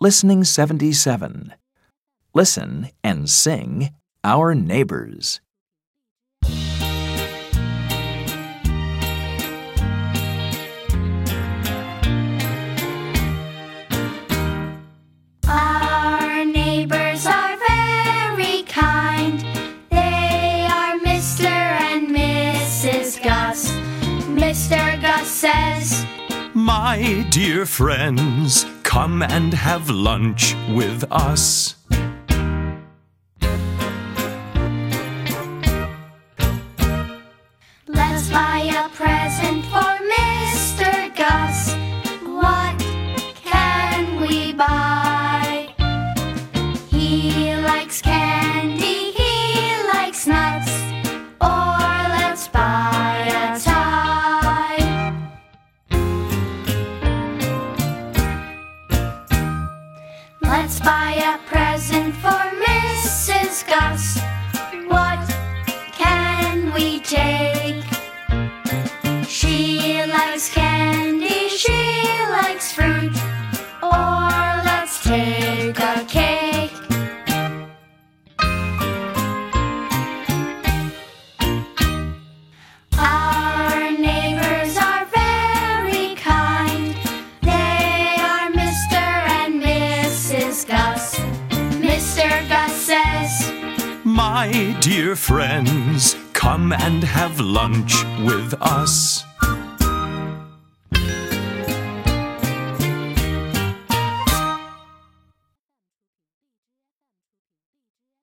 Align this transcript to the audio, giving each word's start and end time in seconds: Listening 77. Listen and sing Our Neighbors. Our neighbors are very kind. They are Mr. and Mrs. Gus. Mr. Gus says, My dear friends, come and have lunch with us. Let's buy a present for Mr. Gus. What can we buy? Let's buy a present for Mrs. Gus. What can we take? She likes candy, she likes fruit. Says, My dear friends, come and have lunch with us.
Listening 0.00 0.42
77. 0.42 1.54
Listen 2.34 2.88
and 3.04 3.30
sing 3.30 3.94
Our 4.24 4.52
Neighbors. 4.52 5.40
Our 15.46 16.44
neighbors 16.44 17.24
are 17.26 17.56
very 17.56 18.64
kind. 18.64 19.38
They 19.90 20.66
are 20.70 20.98
Mr. 20.98 21.44
and 21.46 22.08
Mrs. 22.08 23.22
Gus. 23.22 23.70
Mr. 24.26 25.00
Gus 25.00 25.28
says, 25.28 26.04
My 26.52 27.24
dear 27.30 27.64
friends, 27.64 28.66
come 28.94 29.22
and 29.22 29.52
have 29.52 29.90
lunch 29.90 30.54
with 30.68 31.02
us. 31.10 31.74
Let's 37.88 38.28
buy 38.30 38.60
a 38.82 38.88
present 38.90 39.64
for 39.72 39.90
Mr. 40.14 40.92
Gus. 41.16 41.74
What 42.22 42.78
can 43.42 44.20
we 44.20 44.52
buy? 44.52 45.03
Let's 60.64 60.80
buy 60.80 61.12
a 61.12 61.36
present 61.46 62.14
for 62.14 62.40
Mrs. 62.64 63.66
Gus. 63.66 64.18
What 64.88 65.20
can 65.92 66.72
we 66.72 67.00
take? 67.00 67.84
She 69.28 70.02
likes 70.06 70.48
candy, 70.48 71.50
she 71.50 72.08
likes 72.30 72.72
fruit. 72.72 72.93
Says, 92.14 93.52
My 94.04 94.76
dear 94.80 95.16
friends, 95.16 96.14
come 96.32 96.72
and 96.72 97.02
have 97.02 97.40
lunch 97.40 98.04
with 98.20 98.54
us. 98.60 99.24